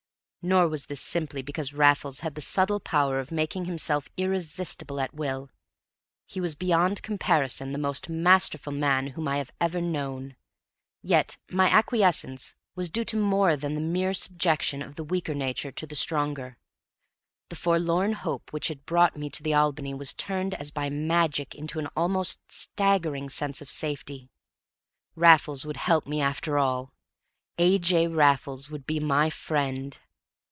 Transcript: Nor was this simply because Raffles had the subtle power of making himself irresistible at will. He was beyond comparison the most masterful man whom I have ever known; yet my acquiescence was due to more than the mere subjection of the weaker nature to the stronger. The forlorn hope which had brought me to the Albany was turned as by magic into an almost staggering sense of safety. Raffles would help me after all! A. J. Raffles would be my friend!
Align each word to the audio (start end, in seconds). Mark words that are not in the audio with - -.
Nor 0.43 0.69
was 0.69 0.87
this 0.87 1.01
simply 1.01 1.43
because 1.43 1.71
Raffles 1.71 2.21
had 2.21 2.33
the 2.33 2.41
subtle 2.41 2.79
power 2.79 3.19
of 3.19 3.31
making 3.31 3.65
himself 3.65 4.09
irresistible 4.17 4.99
at 4.99 5.13
will. 5.13 5.51
He 6.25 6.41
was 6.41 6.55
beyond 6.55 7.03
comparison 7.03 7.71
the 7.73 7.77
most 7.77 8.09
masterful 8.09 8.73
man 8.73 9.05
whom 9.09 9.27
I 9.27 9.37
have 9.37 9.51
ever 9.61 9.79
known; 9.79 10.35
yet 11.03 11.37
my 11.51 11.69
acquiescence 11.69 12.55
was 12.73 12.89
due 12.89 13.05
to 13.05 13.17
more 13.17 13.55
than 13.55 13.75
the 13.75 13.81
mere 13.81 14.15
subjection 14.15 14.81
of 14.81 14.95
the 14.95 15.03
weaker 15.03 15.35
nature 15.35 15.71
to 15.73 15.85
the 15.85 15.93
stronger. 15.93 16.57
The 17.49 17.55
forlorn 17.55 18.13
hope 18.13 18.51
which 18.51 18.69
had 18.69 18.83
brought 18.87 19.15
me 19.15 19.29
to 19.29 19.43
the 19.43 19.53
Albany 19.53 19.93
was 19.93 20.11
turned 20.11 20.55
as 20.55 20.71
by 20.71 20.89
magic 20.89 21.53
into 21.53 21.77
an 21.77 21.85
almost 21.95 22.51
staggering 22.51 23.29
sense 23.29 23.61
of 23.61 23.69
safety. 23.69 24.31
Raffles 25.15 25.67
would 25.67 25.77
help 25.77 26.07
me 26.07 26.19
after 26.19 26.57
all! 26.57 26.95
A. 27.59 27.77
J. 27.77 28.07
Raffles 28.07 28.71
would 28.71 28.87
be 28.87 28.99
my 28.99 29.29
friend! 29.29 29.99